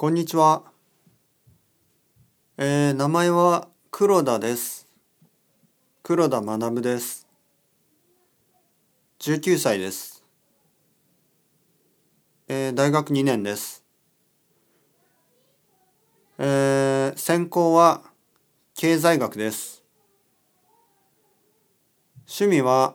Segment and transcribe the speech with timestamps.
[0.00, 0.62] こんにちは。
[2.56, 4.86] えー、名前は黒田です。
[6.04, 7.26] 黒田学です。
[9.18, 10.22] 19歳です。
[12.46, 13.82] えー、大学2年です。
[16.38, 18.02] えー、専攻は
[18.76, 19.82] 経済学です。
[22.28, 22.94] 趣味は、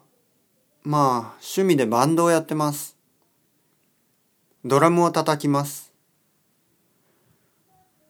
[0.84, 2.96] まあ、趣味でバンドをやってます。
[4.64, 5.93] ドラムを叩きます。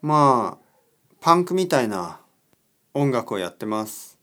[0.03, 0.65] まあ、
[1.21, 2.19] パンクみたいな
[2.93, 4.19] 音楽をやってます。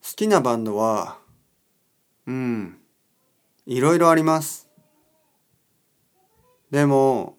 [0.00, 1.18] 好きなバンドは、
[2.28, 2.78] うん、
[3.66, 4.68] いろいろあります。
[6.70, 7.38] でも、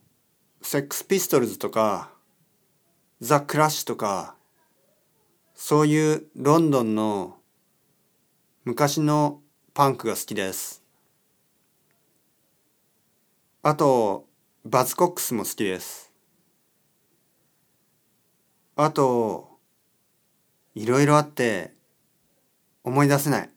[0.61, 2.11] セックスピストルズとか、
[3.21, 4.35] ザ・クラッシュとか、
[5.55, 7.37] そういうロンドンの
[8.65, 9.39] 昔の
[9.73, 10.83] パンクが好きです。
[13.63, 14.26] あと、
[14.69, 16.11] バズコックスも好きです。
[18.75, 19.59] あと、
[20.75, 21.73] いろいろあって
[22.83, 23.49] 思い出せない。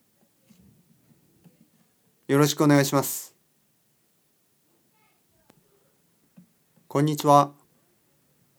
[2.29, 3.35] よろしくお願いします。
[6.87, 7.55] こんにちは。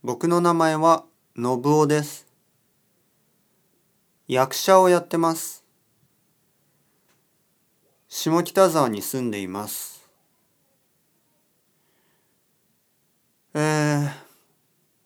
[0.04, 1.06] 僕の名前は
[1.38, 2.28] 信夫です。
[4.28, 5.64] 役者をやってます。
[8.10, 10.02] 下北沢に住んでいます。
[13.54, 14.12] えー、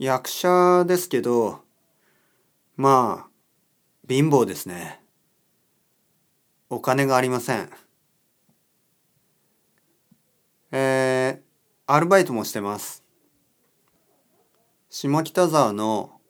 [0.06, 1.62] 役者ですけど、
[2.78, 3.30] まあ、
[4.08, 5.02] 貧乏ですね。
[6.70, 7.70] お金がありません。
[10.72, 13.04] えー、アルバイトもしてます。
[14.90, 16.22] 下北沢の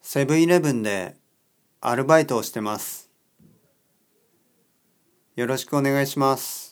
[0.00, 1.16] セブンイレブンで
[1.80, 3.10] アルバイトをしてます。
[5.34, 6.69] よろしくお願いします。